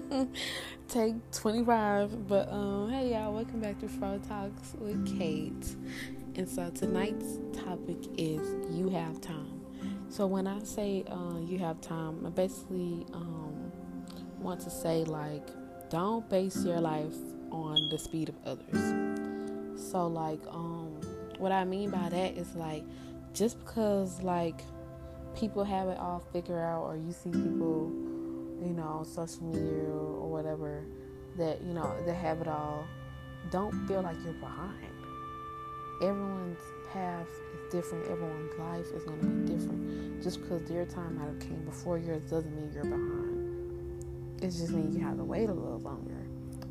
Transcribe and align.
Take 0.88 1.14
25. 1.32 2.26
But 2.28 2.50
um, 2.50 2.90
hey 2.90 3.12
y'all, 3.12 3.32
welcome 3.32 3.60
back 3.60 3.78
to 3.80 3.88
Fro 3.88 4.20
Talks 4.28 4.74
with 4.78 5.18
Kate. 5.18 5.76
And 6.36 6.48
so 6.48 6.70
tonight's 6.70 7.38
topic 7.52 7.98
is 8.16 8.40
you 8.70 8.88
have 8.90 9.20
time. 9.20 9.60
So 10.08 10.26
when 10.26 10.46
I 10.46 10.60
say 10.64 11.04
uh, 11.08 11.38
you 11.40 11.58
have 11.58 11.80
time, 11.80 12.26
I 12.26 12.30
basically 12.30 13.06
um, 13.12 13.72
want 14.40 14.60
to 14.62 14.70
say 14.70 15.04
like 15.04 15.48
don't 15.90 16.28
base 16.28 16.64
your 16.64 16.80
life 16.80 17.14
on 17.50 17.88
the 17.90 17.98
speed 17.98 18.30
of 18.30 18.36
others. 18.44 19.90
So 19.90 20.06
like 20.06 20.40
um, 20.48 21.00
what 21.38 21.52
I 21.52 21.64
mean 21.64 21.90
by 21.90 22.08
that 22.08 22.36
is 22.36 22.54
like 22.54 22.84
just 23.32 23.58
because 23.64 24.20
like 24.22 24.62
people 25.36 25.62
have 25.64 25.88
it 25.88 25.98
all 25.98 26.24
figured 26.32 26.62
out 26.62 26.82
or 26.82 26.96
you 26.96 27.12
see 27.12 27.30
people 27.30 27.92
you 28.64 28.72
know 28.72 29.04
social 29.06 29.44
media 29.44 29.90
or 29.90 30.28
whatever 30.30 30.84
that 31.36 31.62
you 31.62 31.74
know 31.74 31.94
that 32.06 32.14
have 32.14 32.40
it 32.40 32.48
all 32.48 32.84
don't 33.50 33.86
feel 33.86 34.02
like 34.02 34.16
you're 34.24 34.32
behind. 34.34 34.90
Everyone's 36.02 36.58
path 36.92 37.26
is 37.28 37.72
different. 37.72 38.06
Everyone's 38.08 38.58
life 38.58 38.86
is 38.94 39.04
going 39.04 39.20
to 39.20 39.26
be 39.26 39.54
different. 39.54 40.22
Just 40.22 40.40
because 40.40 40.62
their 40.68 40.86
time 40.86 41.18
might 41.18 41.26
have 41.26 41.40
came 41.40 41.64
before 41.64 41.98
yours 41.98 42.24
doesn't 42.24 42.54
mean 42.54 42.72
you're 42.72 42.84
behind. 42.84 44.42
It 44.42 44.50
just 44.50 44.70
means 44.70 44.96
you 44.96 45.04
have 45.04 45.16
to 45.16 45.24
wait 45.24 45.48
a 45.48 45.52
little 45.52 45.80
longer. 45.80 46.26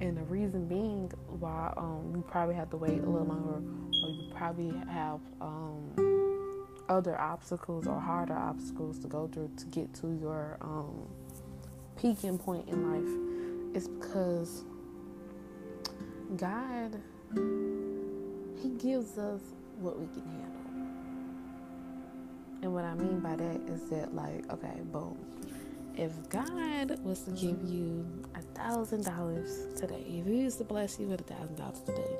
And 0.00 0.16
the 0.16 0.22
reason 0.24 0.66
being 0.66 1.10
why 1.40 1.72
um, 1.76 2.12
you 2.14 2.22
probably 2.28 2.54
have 2.54 2.70
to 2.70 2.76
wait 2.76 2.98
a 3.00 3.08
little 3.08 3.26
longer 3.26 3.62
or 4.02 4.10
you 4.10 4.30
probably 4.34 4.72
have 4.90 5.20
um, 5.40 6.66
other 6.88 7.18
obstacles 7.18 7.86
or 7.86 7.98
harder 7.98 8.36
obstacles 8.36 8.98
to 8.98 9.08
go 9.08 9.26
through 9.28 9.50
to 9.56 9.64
get 9.66 9.92
to 9.94 10.12
your 10.20 10.58
um, 10.60 11.08
peaking 11.96 12.38
point 12.38 12.68
in 12.68 12.92
life 12.92 13.76
is 13.76 13.88
because 13.88 14.64
God, 16.36 17.00
He 18.62 18.70
gives 18.78 19.18
us 19.18 19.40
what 19.80 19.98
we 19.98 20.06
can 20.08 20.24
handle. 20.26 20.88
And 22.62 22.74
what 22.74 22.84
I 22.84 22.94
mean 22.94 23.20
by 23.20 23.36
that 23.36 23.60
is 23.68 23.88
that, 23.90 24.14
like, 24.14 24.50
okay, 24.52 24.80
boom. 24.92 25.18
If 25.96 26.12
God 26.30 26.98
was 27.04 27.22
to 27.22 27.32
give 27.32 27.62
you 27.64 28.06
a 28.34 28.42
thousand 28.58 29.04
dollars 29.04 29.66
today, 29.76 30.04
if 30.08 30.26
He 30.26 30.44
was 30.44 30.56
to 30.56 30.64
bless 30.64 31.00
you 31.00 31.06
with 31.08 31.20
a 31.22 31.24
thousand 31.24 31.56
dollars 31.56 31.80
today, 31.80 32.16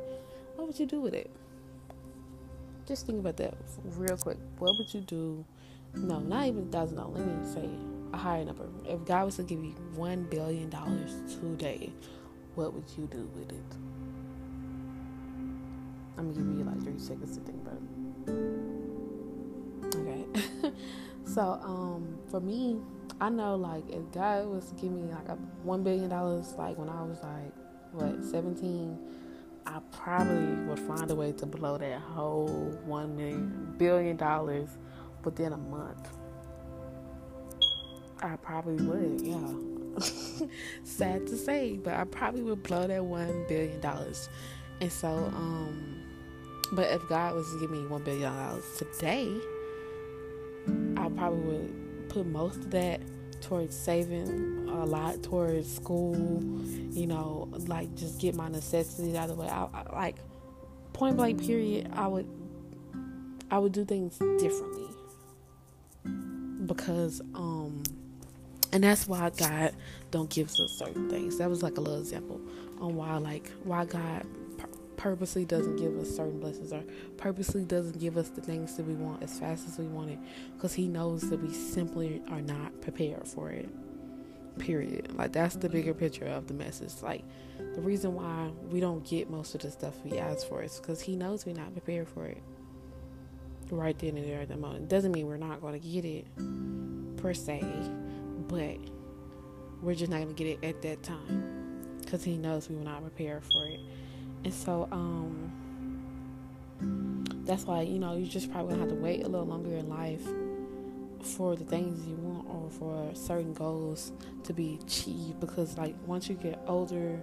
what 0.56 0.68
would 0.68 0.80
you 0.80 0.86
do 0.86 1.00
with 1.00 1.14
it? 1.14 1.30
just 2.86 3.06
think 3.06 3.20
about 3.20 3.36
that 3.38 3.54
real 3.96 4.16
quick. 4.16 4.38
What 4.58 4.76
would 4.78 4.92
you 4.94 5.00
do? 5.02 5.44
No, 5.96 6.18
not 6.20 6.46
even 6.46 6.68
a 6.68 6.72
thousand 6.72 6.96
dollars. 6.98 7.18
Let 7.18 7.26
me 7.26 7.46
say 7.52 7.68
a 8.12 8.16
higher 8.16 8.44
number. 8.44 8.68
If 8.84 9.04
God 9.04 9.24
was 9.26 9.36
to 9.36 9.42
give 9.42 9.64
you 9.64 9.74
one 9.94 10.24
billion 10.24 10.70
dollars 10.70 11.14
today, 11.40 11.92
what 12.54 12.72
would 12.74 12.84
you 12.96 13.06
do 13.06 13.28
with 13.34 13.50
it? 13.50 13.76
I'm 16.18 16.32
gonna 16.32 16.46
give 16.46 16.58
you 16.58 16.64
like 16.64 16.82
three 16.82 16.98
seconds 16.98 17.36
to 17.36 17.44
think 17.44 17.60
about 17.62 17.78
it. 17.78 18.36
Okay. 19.96 20.72
so, 21.24 21.60
um, 21.62 22.18
for 22.30 22.40
me, 22.40 22.78
I 23.20 23.28
know 23.28 23.56
like 23.56 23.88
if 23.90 24.10
God 24.12 24.46
was 24.46 24.68
to 24.68 24.74
give 24.74 24.92
me 24.92 25.10
like 25.10 25.28
a 25.28 25.34
one 25.62 25.82
billion 25.82 26.08
dollars, 26.08 26.54
like 26.58 26.78
when 26.78 26.88
I 26.88 27.02
was 27.02 27.18
like 27.22 27.52
what 27.92 28.22
seventeen 28.24 28.98
I 29.66 29.80
probably 29.90 30.54
would 30.66 30.78
find 30.78 31.10
a 31.10 31.14
way 31.14 31.32
to 31.32 31.46
blow 31.46 31.76
that 31.78 32.00
whole 32.00 32.46
one 32.84 33.16
million 33.16 33.74
billion 33.78 34.16
dollars 34.16 34.70
within 35.26 35.52
a 35.52 35.58
month. 35.58 36.08
I 38.22 38.36
probably 38.36 38.82
would, 38.86 39.20
yeah. 39.20 40.46
Sad 40.84 41.26
to 41.26 41.36
say, 41.36 41.76
but 41.76 41.94
I 41.94 42.04
probably 42.04 42.42
would 42.42 42.62
blow 42.62 42.86
that 42.86 43.04
one 43.04 43.44
billion 43.48 43.80
dollars. 43.80 44.30
And 44.80 44.90
so, 44.90 45.08
um, 45.08 46.02
but 46.72 46.90
if 46.90 47.06
God 47.08 47.34
was 47.34 47.50
to 47.52 47.60
give 47.60 47.70
me 47.70 47.86
one 47.86 48.02
billion 48.04 48.32
dollars 48.32 48.64
today, 48.78 49.36
I 50.96 51.08
probably 51.10 51.40
would 51.40 52.08
put 52.08 52.26
most 52.26 52.56
of 52.58 52.70
that 52.70 53.00
towards 53.42 53.76
saving 53.76 54.68
a 54.68 54.84
lot 54.84 55.22
towards 55.22 55.74
school, 55.74 56.14
you 56.90 57.06
know, 57.06 57.48
like 57.66 57.94
just 57.96 58.18
get 58.20 58.34
my 58.34 58.48
necessities 58.48 59.14
out 59.14 59.28
of 59.28 59.36
the 59.36 59.42
way. 59.42 59.48
I, 59.48 59.64
I, 59.64 59.92
like 59.92 60.16
point 60.92 61.16
blank 61.16 61.44
period, 61.44 61.90
I 61.92 62.06
would 62.06 62.28
I 63.50 63.58
would 63.58 63.72
do 63.72 63.84
things 63.84 64.18
differently 64.18 64.95
because 66.66 67.20
um 67.34 67.82
and 68.72 68.84
that's 68.84 69.06
why 69.08 69.30
God 69.30 69.74
don't 70.10 70.28
give 70.28 70.48
us 70.48 70.76
certain 70.78 71.08
things. 71.08 71.38
That 71.38 71.48
was 71.48 71.62
like 71.62 71.78
a 71.78 71.80
little 71.80 72.00
example 72.00 72.40
on 72.80 72.96
why 72.96 73.16
like 73.18 73.50
why 73.64 73.84
God 73.84 74.26
purposely 74.96 75.44
doesn't 75.44 75.76
give 75.76 75.96
us 75.98 76.10
certain 76.10 76.40
blessings 76.40 76.72
or 76.72 76.82
purposely 77.16 77.64
doesn't 77.64 78.00
give 78.00 78.16
us 78.16 78.30
the 78.30 78.40
things 78.40 78.76
that 78.76 78.84
we 78.86 78.94
want 78.94 79.22
as 79.22 79.38
fast 79.38 79.68
as 79.68 79.78
we 79.78 79.86
want 79.86 80.10
it 80.10 80.18
because 80.56 80.74
he 80.74 80.88
knows 80.88 81.28
that 81.30 81.40
we 81.42 81.52
simply 81.52 82.22
are 82.30 82.40
not 82.40 82.80
prepared 82.80 83.26
for 83.28 83.50
it 83.50 83.68
period. 84.58 85.14
Like 85.16 85.32
that's 85.32 85.56
the 85.56 85.68
bigger 85.68 85.94
picture 85.94 86.26
of 86.26 86.46
the 86.46 86.54
message. 86.54 86.92
Like 87.02 87.24
the 87.74 87.80
reason 87.80 88.14
why 88.14 88.50
we 88.70 88.80
don't 88.80 89.04
get 89.04 89.30
most 89.30 89.54
of 89.54 89.62
the 89.62 89.70
stuff 89.70 89.94
we 90.04 90.18
ask 90.18 90.46
for 90.48 90.62
is 90.62 90.78
because 90.78 91.00
he 91.00 91.16
knows 91.16 91.46
we're 91.46 91.54
not 91.54 91.72
prepared 91.72 92.08
for 92.08 92.26
it 92.26 92.42
right 93.70 93.98
then 93.98 94.16
and 94.16 94.28
there 94.28 94.40
at 94.40 94.48
the 94.48 94.56
moment. 94.56 94.88
Doesn't 94.88 95.12
mean 95.12 95.26
we're 95.26 95.36
not 95.36 95.60
going 95.60 95.80
to 95.80 95.88
get 95.88 96.04
it 96.04 96.26
per 97.16 97.32
se 97.34 97.62
but 98.48 98.76
we're 99.82 99.94
just 99.94 100.10
not 100.10 100.18
going 100.18 100.34
to 100.34 100.44
get 100.44 100.46
it 100.46 100.64
at 100.64 100.82
that 100.82 101.02
time 101.02 101.90
because 102.00 102.24
he 102.24 102.36
knows 102.36 102.68
we 102.68 102.76
were 102.76 102.84
not 102.84 103.02
prepared 103.02 103.42
for 103.42 103.66
it. 103.66 103.80
And 104.44 104.54
so, 104.54 104.88
um, 104.92 105.52
that's 107.44 107.64
why, 107.64 107.82
you 107.82 107.98
know, 107.98 108.16
you 108.16 108.26
just 108.26 108.50
probably 108.50 108.74
gonna 108.74 108.88
have 108.88 108.96
to 108.96 109.02
wait 109.02 109.24
a 109.24 109.28
little 109.28 109.46
longer 109.46 109.76
in 109.76 109.88
life 109.88 110.22
for 111.22 111.56
the 111.56 111.64
things 111.64 112.06
you 112.06 112.14
want 112.16 112.46
or 112.48 112.70
for 112.70 113.14
certain 113.14 113.52
goals 113.52 114.12
to 114.44 114.52
be 114.52 114.78
achieved 114.82 115.40
because 115.40 115.76
like 115.76 115.94
once 116.06 116.28
you 116.28 116.34
get 116.36 116.60
older 116.66 117.22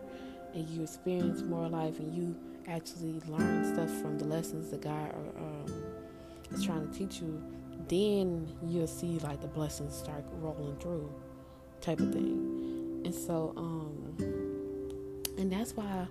and 0.53 0.67
you 0.69 0.83
experience 0.83 1.41
more 1.41 1.69
life 1.69 1.99
and 1.99 2.13
you 2.15 2.35
actually 2.67 3.21
learn 3.27 3.73
stuff 3.73 3.89
from 4.01 4.17
the 4.17 4.25
lessons 4.25 4.71
that 4.71 4.81
God 4.81 5.13
or 5.13 5.41
um, 5.41 5.82
is 6.53 6.63
trying 6.63 6.87
to 6.89 6.97
teach 6.97 7.21
you 7.21 7.41
then 7.87 8.47
you'll 8.65 8.87
see 8.87 9.19
like 9.19 9.41
the 9.41 9.47
blessings 9.47 9.95
start 9.95 10.23
rolling 10.33 10.75
through 10.77 11.11
type 11.81 11.99
of 11.99 12.11
thing 12.13 13.01
and 13.03 13.13
so 13.13 13.53
um 13.57 14.43
and 15.37 15.51
that's 15.51 15.75
why 15.75 16.07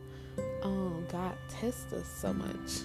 um, 0.62 1.06
God 1.10 1.34
tests 1.48 1.92
us 1.92 2.06
so 2.06 2.32
much. 2.32 2.82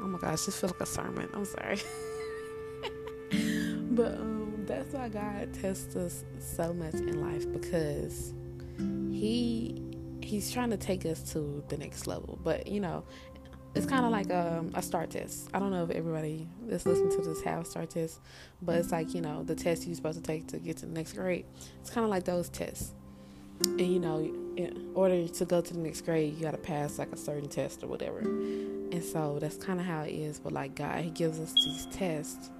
Oh 0.00 0.06
my 0.06 0.18
gosh, 0.18 0.44
this 0.44 0.60
feels 0.60 0.72
like 0.72 0.80
a 0.80 0.86
sermon. 0.86 1.28
I'm 1.32 1.44
sorry. 1.44 1.80
but 3.90 4.14
um, 4.14 4.64
that's 4.66 4.92
why 4.92 5.08
God 5.08 5.52
tests 5.54 5.96
us 5.96 6.24
so 6.38 6.72
much 6.72 6.94
in 6.94 7.20
life 7.20 7.50
because 7.52 8.32
He 9.10 9.82
He's 10.22 10.50
trying 10.50 10.70
to 10.70 10.76
take 10.76 11.06
us 11.06 11.32
to 11.32 11.64
the 11.68 11.76
next 11.76 12.06
level. 12.06 12.38
But 12.42 12.66
you 12.66 12.80
know, 12.80 13.04
it's 13.74 13.86
kind 13.86 14.04
of 14.04 14.10
like 14.10 14.30
a, 14.30 14.58
um, 14.58 14.72
a 14.74 14.82
STAAR 14.82 15.06
test. 15.06 15.50
I 15.54 15.58
don't 15.58 15.70
know 15.70 15.84
if 15.84 15.90
everybody 15.90 16.48
that's 16.62 16.86
listening 16.86 17.10
to 17.10 17.28
this 17.28 17.42
have 17.42 17.66
STAAR 17.66 17.86
test, 17.86 18.20
but 18.62 18.76
it's 18.76 18.92
like 18.92 19.14
you 19.14 19.20
know 19.20 19.44
the 19.44 19.54
test 19.54 19.86
you're 19.86 19.94
supposed 19.94 20.18
to 20.18 20.24
take 20.24 20.46
to 20.48 20.58
get 20.58 20.78
to 20.78 20.86
the 20.86 20.92
next 20.92 21.12
grade. 21.12 21.44
It's 21.80 21.90
kind 21.90 22.04
of 22.04 22.10
like 22.10 22.24
those 22.24 22.48
tests 22.48 22.92
and 23.64 23.80
you 23.80 23.98
know 23.98 24.18
in 24.56 24.90
order 24.94 25.26
to 25.26 25.44
go 25.44 25.60
to 25.60 25.74
the 25.74 25.80
next 25.80 26.02
grade 26.02 26.34
you 26.34 26.42
got 26.42 26.52
to 26.52 26.58
pass 26.58 26.98
like 26.98 27.10
a 27.12 27.16
certain 27.16 27.48
test 27.48 27.82
or 27.82 27.88
whatever 27.88 28.20
and 28.20 29.02
so 29.02 29.38
that's 29.40 29.56
kind 29.56 29.80
of 29.80 29.86
how 29.86 30.02
it 30.02 30.10
is 30.10 30.38
but 30.38 30.52
like 30.52 30.74
god 30.74 31.02
he 31.02 31.10
gives 31.10 31.40
us 31.40 31.52
these 31.52 31.86
tests 31.86 32.50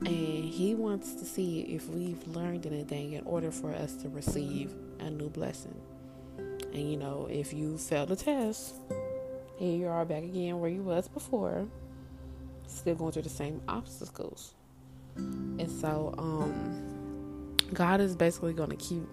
and 0.00 0.44
he 0.44 0.74
wants 0.74 1.14
to 1.14 1.24
see 1.24 1.60
if 1.62 1.88
we've 1.88 2.26
learned 2.28 2.66
anything 2.66 3.12
in 3.12 3.24
order 3.24 3.50
for 3.50 3.72
us 3.72 3.94
to 3.94 4.08
receive 4.08 4.74
a 5.00 5.08
new 5.08 5.30
blessing 5.30 5.80
and 6.72 6.90
you 6.90 6.96
know 6.96 7.26
if 7.30 7.52
you 7.52 7.78
fail 7.78 8.04
the 8.04 8.16
test 8.16 8.74
here 9.62 9.78
you 9.78 9.88
are 9.88 10.04
back 10.04 10.22
again 10.22 10.60
where 10.60 10.70
you 10.70 10.82
was 10.82 11.08
before 11.08 11.66
still 12.66 12.94
going 12.94 13.12
through 13.12 13.22
the 13.22 13.28
same 13.28 13.60
obstacles 13.68 14.54
and 15.16 15.70
so 15.70 16.14
um 16.18 17.56
god 17.74 18.00
is 18.00 18.16
basically 18.16 18.52
going 18.52 18.70
to 18.70 18.76
keep 18.76 19.06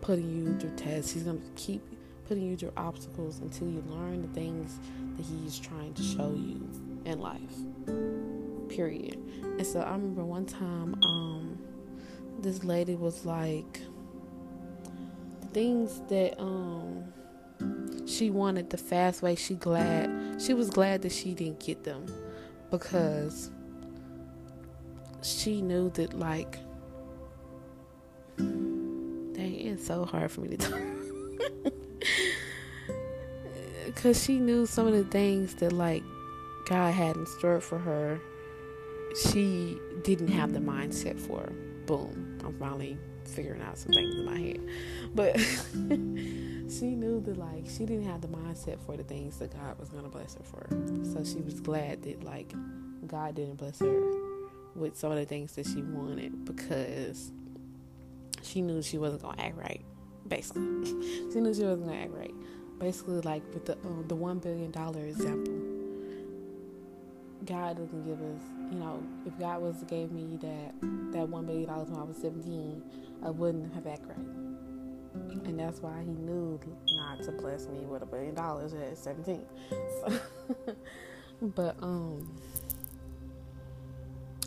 putting 0.00 0.30
you 0.30 0.58
through 0.58 0.74
tests. 0.76 1.12
He's 1.12 1.22
going 1.22 1.40
to 1.40 1.62
keep 1.62 1.82
putting 2.26 2.44
you 2.44 2.56
through 2.56 2.72
obstacles 2.76 3.40
until 3.40 3.68
you 3.68 3.82
learn 3.88 4.22
the 4.22 4.28
things 4.28 4.78
that 5.16 5.26
He's 5.26 5.58
trying 5.58 5.94
to 5.94 6.02
show 6.02 6.32
you 6.34 6.68
in 7.04 7.20
life. 7.20 7.40
Period. 8.68 9.18
And 9.42 9.66
so 9.66 9.80
I 9.80 9.92
remember 9.92 10.24
one 10.24 10.46
time, 10.46 10.94
um, 11.02 11.58
this 12.40 12.64
lady 12.64 12.94
was 12.94 13.24
like, 13.26 13.80
the 15.40 15.46
things 15.48 16.00
that 16.08 16.40
um 16.40 17.04
she 18.10 18.30
wanted 18.30 18.70
the 18.70 18.76
fast 18.76 19.22
way. 19.22 19.34
She 19.34 19.54
glad 19.54 20.40
she 20.40 20.54
was 20.54 20.70
glad 20.70 21.02
that 21.02 21.12
she 21.12 21.34
didn't 21.34 21.60
get 21.60 21.84
them 21.84 22.06
because 22.70 23.50
she 25.22 25.62
knew 25.62 25.90
that 25.90 26.14
like 26.14 26.58
dang 28.36 29.54
it's 29.60 29.86
so 29.86 30.04
hard 30.04 30.30
for 30.30 30.40
me 30.40 30.56
to 30.56 30.56
talk. 30.56 30.80
Because 33.94 34.22
she 34.22 34.38
knew 34.38 34.66
some 34.66 34.86
of 34.86 34.92
the 34.94 35.04
things 35.04 35.56
that, 35.56 35.72
like, 35.72 36.02
God 36.66 36.94
had 36.94 37.16
in 37.16 37.26
store 37.26 37.60
for 37.60 37.78
her, 37.78 38.20
she 39.20 39.78
didn't 40.04 40.28
have 40.28 40.52
the 40.52 40.60
mindset 40.60 41.18
for. 41.18 41.52
Boom. 41.86 42.38
I'm 42.44 42.56
finally 42.58 42.96
figuring 43.24 43.60
out 43.60 43.76
some 43.76 43.92
things 43.92 44.14
in 44.14 44.24
my 44.24 44.38
head. 44.38 44.60
But 45.14 45.36
she 46.70 46.94
knew 46.94 47.20
that 47.20 47.36
like 47.36 47.64
she 47.66 47.84
didn't 47.84 48.04
have 48.04 48.20
the 48.20 48.28
mindset 48.28 48.78
for 48.86 48.96
the 48.96 49.02
things 49.02 49.38
that 49.38 49.52
God 49.52 49.78
was 49.78 49.88
gonna 49.88 50.08
bless 50.08 50.34
her 50.34 50.44
for. 50.44 50.66
So 51.12 51.24
she 51.24 51.40
was 51.40 51.60
glad 51.60 52.02
that 52.02 52.22
like 52.24 52.52
God 53.06 53.34
didn't 53.34 53.56
bless 53.56 53.80
her 53.80 54.00
with 54.74 54.96
some 54.96 55.10
of 55.12 55.18
the 55.18 55.24
things 55.24 55.52
that 55.52 55.66
she 55.66 55.82
wanted 55.82 56.44
because 56.44 57.32
she 58.42 58.62
knew 58.62 58.82
she 58.82 58.98
wasn't 58.98 59.22
gonna 59.22 59.40
act 59.42 59.56
right. 59.56 59.82
Basically, 60.28 60.62
she 61.32 61.40
knew 61.40 61.52
she 61.54 61.64
wasn't 61.64 61.86
gonna 61.86 62.00
act 62.00 62.12
right. 62.12 62.34
Basically, 62.78 63.20
like 63.20 63.42
with 63.52 63.66
the 63.66 63.74
um, 63.84 64.04
the 64.08 64.14
one 64.14 64.38
billion 64.38 64.70
dollar 64.70 65.04
example, 65.04 65.54
God 67.44 67.76
doesn't 67.78 68.04
give 68.04 68.20
us. 68.20 68.40
You 68.72 68.78
know, 68.78 69.02
if 69.26 69.38
God 69.38 69.60
was 69.60 69.82
gave 69.84 70.12
me 70.12 70.38
that 70.40 70.74
that 71.12 71.28
one 71.28 71.46
billion 71.46 71.68
dollars 71.68 71.90
when 71.90 72.00
I 72.00 72.04
was 72.04 72.16
seventeen, 72.16 72.82
I 73.24 73.30
wouldn't 73.30 73.74
have 73.74 73.86
acted 73.86 74.08
right. 74.08 74.39
And 75.14 75.58
that's 75.58 75.80
why 75.80 76.00
he 76.00 76.12
knew 76.12 76.58
not 76.96 77.22
to 77.24 77.32
bless 77.32 77.66
me 77.66 77.80
with 77.80 78.02
a 78.02 78.06
billion 78.06 78.34
dollars 78.34 78.74
at 78.74 78.96
17. 78.96 79.44
So, 79.70 80.20
but, 81.42 81.76
um, 81.82 82.28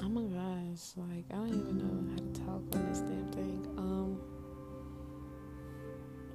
oh 0.01 0.09
my 0.09 0.21
gosh, 0.21 0.91
like, 0.95 1.25
I 1.31 1.35
don't 1.35 1.49
even 1.49 1.77
know 1.77 2.11
how 2.11 2.17
to 2.17 2.39
talk 2.45 2.75
on 2.75 2.89
this 2.89 2.99
damn 2.99 3.31
thing. 3.31 3.67
Um, 3.77 4.21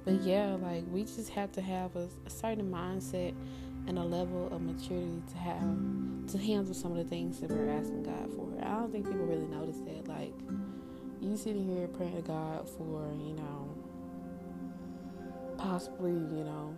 but 0.05 0.21
yeah, 0.21 0.55
like, 0.61 0.83
we 0.91 1.03
just 1.03 1.29
have 1.29 1.51
to 1.53 1.61
have 1.61 1.95
a, 1.95 2.07
a 2.25 2.29
certain 2.29 2.71
mindset 2.71 3.33
and 3.87 3.97
a 3.97 4.03
level 4.03 4.47
of 4.51 4.61
maturity 4.61 5.21
to 5.31 5.37
have 5.37 6.27
to 6.27 6.37
handle 6.37 6.73
some 6.73 6.91
of 6.91 6.97
the 6.97 7.03
things 7.03 7.39
that 7.39 7.49
we're 7.49 7.69
asking 7.69 8.03
God 8.03 8.29
for. 8.35 8.49
I 8.63 8.75
don't 8.75 8.91
think 8.91 9.05
people 9.05 9.25
really 9.25 9.47
notice 9.47 9.77
that. 9.85 10.07
Like, 10.07 10.33
you 11.21 11.35
sitting 11.35 11.67
here 11.67 11.87
praying 11.87 12.15
to 12.15 12.21
God 12.21 12.69
for, 12.69 13.11
you 13.13 13.33
know, 13.33 13.68
possibly, 15.59 16.11
you 16.11 16.43
know, 16.43 16.75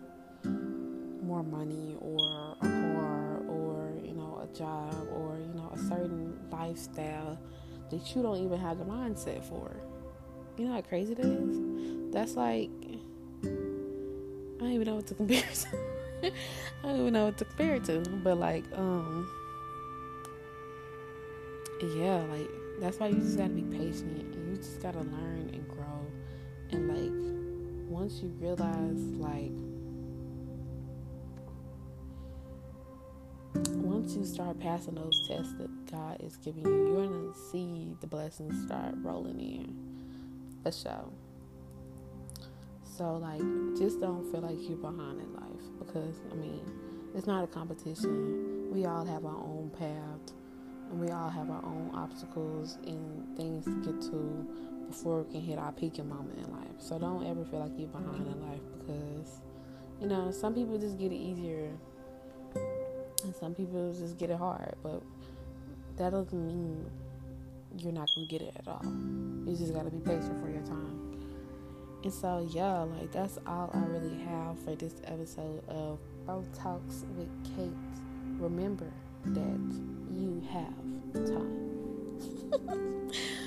more 1.23 1.43
money 1.43 1.95
or 1.99 2.55
a 2.61 2.67
car 2.67 3.37
or, 3.47 3.93
you 4.03 4.13
know, 4.13 4.41
a 4.43 4.57
job 4.57 4.93
or, 5.13 5.37
you 5.39 5.53
know, 5.53 5.71
a 5.73 5.77
certain 5.77 6.37
lifestyle 6.51 7.39
that 7.89 8.15
you 8.15 8.21
don't 8.21 8.37
even 8.37 8.59
have 8.59 8.79
the 8.79 8.85
mindset 8.85 9.43
for. 9.43 9.75
You 10.57 10.65
know 10.65 10.73
how 10.73 10.81
crazy 10.81 11.13
that 11.13 11.25
is? 11.25 12.11
That's 12.11 12.35
like, 12.35 12.69
I 13.43 13.47
don't 14.59 14.71
even 14.73 14.87
know 14.87 14.95
what 14.95 15.07
to 15.07 15.15
compare 15.15 15.41
to. 15.41 15.67
I 16.23 16.87
don't 16.87 16.99
even 16.99 17.13
know 17.13 17.25
what 17.25 17.37
to 17.37 17.45
compare 17.45 17.75
it 17.75 17.83
to. 17.85 17.99
But 18.23 18.37
like, 18.37 18.65
um, 18.75 19.27
yeah, 21.95 22.23
like 22.29 22.49
that's 22.79 22.99
why 22.99 23.07
you 23.07 23.15
just 23.15 23.37
gotta 23.37 23.49
be 23.49 23.61
patient 23.77 24.35
you 24.51 24.57
just 24.57 24.81
gotta 24.81 24.99
learn 24.99 25.49
and 25.53 25.67
grow 25.69 26.05
and 26.71 26.87
like 26.87 27.30
once 27.91 28.21
you 28.21 28.29
realize 28.39 28.97
like 29.19 29.51
once 33.83 34.15
you 34.15 34.23
start 34.23 34.57
passing 34.61 34.95
those 34.95 35.27
tests 35.27 35.53
that 35.59 35.91
God 35.91 36.21
is 36.21 36.37
giving 36.37 36.65
you, 36.65 36.87
you're 36.87 37.05
gonna 37.05 37.33
see 37.51 37.93
the 37.99 38.07
blessings 38.07 38.65
start 38.65 38.95
rolling 39.01 39.41
in. 39.41 39.75
For 40.63 40.71
sure. 40.71 41.09
So 42.85 43.17
like 43.17 43.41
just 43.77 43.99
don't 43.99 44.31
feel 44.31 44.39
like 44.39 44.57
you're 44.61 44.77
behind 44.77 45.19
in 45.19 45.33
life 45.33 45.65
because 45.77 46.15
I 46.31 46.35
mean 46.35 46.61
it's 47.13 47.27
not 47.27 47.43
a 47.43 47.47
competition. 47.47 48.71
We 48.71 48.85
all 48.85 49.03
have 49.03 49.25
our 49.25 49.35
own 49.35 49.69
path 49.77 50.33
and 50.91 51.01
we 51.01 51.09
all 51.09 51.29
have 51.29 51.49
our 51.49 51.65
own 51.65 51.91
obstacles 51.93 52.77
and 52.87 53.35
things 53.35 53.65
to 53.65 53.91
get 53.91 54.01
to 54.03 54.47
before 54.91 55.21
we 55.21 55.31
can 55.31 55.41
hit 55.41 55.57
our 55.57 55.71
peaking 55.71 56.09
moment 56.09 56.37
in 56.37 56.51
life. 56.51 56.67
So 56.77 56.99
don't 56.99 57.25
ever 57.25 57.45
feel 57.45 57.59
like 57.59 57.71
you're 57.77 57.87
behind 57.87 58.27
in 58.27 58.41
life 58.49 58.59
because, 58.77 59.41
you 60.01 60.07
know, 60.07 60.31
some 60.31 60.53
people 60.53 60.77
just 60.77 60.97
get 60.97 61.11
it 61.11 61.15
easier 61.15 61.69
and 63.23 63.33
some 63.35 63.55
people 63.55 63.93
just 63.93 64.17
get 64.17 64.29
it 64.29 64.37
hard. 64.37 64.75
But 64.83 65.01
that 65.97 66.11
doesn't 66.11 66.45
mean 66.45 66.85
you're 67.77 67.93
not 67.93 68.09
going 68.15 68.27
to 68.27 68.31
get 68.31 68.41
it 68.41 68.53
at 68.57 68.67
all. 68.67 68.83
You 68.83 69.55
just 69.57 69.73
got 69.73 69.85
to 69.85 69.91
be 69.91 69.99
patient 69.99 70.41
for 70.43 70.49
your 70.49 70.63
time. 70.63 70.97
And 72.03 72.13
so, 72.13 72.45
yeah, 72.51 72.79
like 72.79 73.11
that's 73.11 73.37
all 73.47 73.69
I 73.73 73.79
really 73.85 74.17
have 74.23 74.59
for 74.59 74.75
this 74.75 74.95
episode 75.05 75.63
of 75.69 75.99
Bro 76.25 76.43
Talks 76.53 77.05
with 77.15 77.29
Kate. 77.55 77.71
Remember 78.39 78.91
that 79.25 79.81
you 80.11 80.43
have 80.51 80.73
time. 81.25 81.69